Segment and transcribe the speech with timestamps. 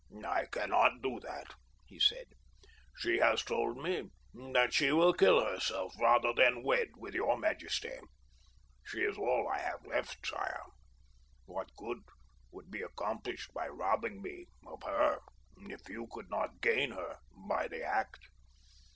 [0.25, 1.53] "I cannot do that,"
[1.85, 2.25] he said.
[2.97, 4.09] "She has told me
[4.51, 7.91] that she will kill herself rather than wed with your majesty.
[8.83, 10.63] She is all I have left, sire.
[11.45, 11.99] What good
[12.49, 15.19] would be accomplished by robbing me of her
[15.59, 18.21] if you could not gain her by the act?